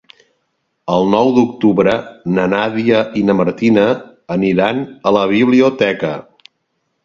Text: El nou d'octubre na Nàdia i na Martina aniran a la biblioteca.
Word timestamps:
El 0.93 1.03
nou 1.15 1.29
d'octubre 1.35 1.93
na 2.39 2.47
Nàdia 2.55 3.03
i 3.21 3.25
na 3.29 3.37
Martina 3.43 3.87
aniran 4.39 4.85
a 5.11 5.17
la 5.21 5.31
biblioteca. 5.37 6.15